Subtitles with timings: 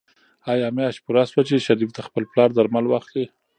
[0.51, 3.25] آیا میاشت پوره شوه چې شریف د خپل پلار درمل واخلي؟